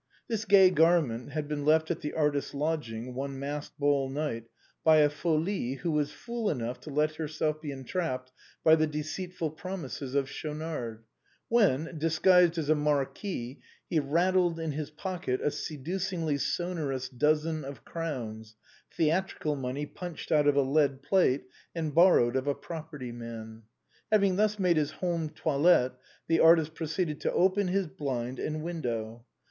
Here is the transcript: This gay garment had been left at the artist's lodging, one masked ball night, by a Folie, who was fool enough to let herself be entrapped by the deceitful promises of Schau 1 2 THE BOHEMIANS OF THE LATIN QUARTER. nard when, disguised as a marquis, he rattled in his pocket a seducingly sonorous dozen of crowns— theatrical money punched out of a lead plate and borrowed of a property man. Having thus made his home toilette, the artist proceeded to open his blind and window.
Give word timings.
This 0.27 0.45
gay 0.45 0.71
garment 0.71 1.33
had 1.33 1.47
been 1.47 1.63
left 1.63 1.91
at 1.91 1.99
the 1.99 2.13
artist's 2.13 2.55
lodging, 2.55 3.13
one 3.13 3.37
masked 3.37 3.77
ball 3.77 4.09
night, 4.09 4.45
by 4.83 4.97
a 5.01 5.09
Folie, 5.11 5.75
who 5.75 5.91
was 5.91 6.11
fool 6.11 6.49
enough 6.49 6.79
to 6.79 6.89
let 6.89 7.17
herself 7.17 7.61
be 7.61 7.69
entrapped 7.69 8.31
by 8.63 8.73
the 8.75 8.87
deceitful 8.87 9.51
promises 9.51 10.15
of 10.15 10.27
Schau 10.27 10.57
1 10.57 10.57
2 10.57 10.57
THE 10.57 10.63
BOHEMIANS 10.63 10.73
OF 10.73 10.79
THE 10.79 10.89
LATIN 10.89 11.47
QUARTER. 11.51 11.69
nard 11.69 11.85
when, 11.93 11.99
disguised 11.99 12.57
as 12.57 12.69
a 12.69 12.73
marquis, 12.73 13.61
he 13.87 13.99
rattled 13.99 14.59
in 14.59 14.71
his 14.71 14.89
pocket 14.89 15.39
a 15.43 15.51
seducingly 15.51 16.37
sonorous 16.39 17.07
dozen 17.07 17.63
of 17.63 17.85
crowns— 17.85 18.55
theatrical 18.97 19.55
money 19.55 19.85
punched 19.85 20.31
out 20.31 20.47
of 20.47 20.55
a 20.55 20.61
lead 20.63 21.03
plate 21.03 21.43
and 21.75 21.93
borrowed 21.93 22.35
of 22.35 22.47
a 22.47 22.55
property 22.55 23.11
man. 23.11 23.61
Having 24.11 24.37
thus 24.37 24.57
made 24.57 24.77
his 24.77 24.89
home 24.93 25.29
toilette, 25.29 25.93
the 26.27 26.39
artist 26.39 26.73
proceeded 26.73 27.21
to 27.21 27.31
open 27.33 27.67
his 27.67 27.85
blind 27.85 28.39
and 28.39 28.63
window. 28.63 29.23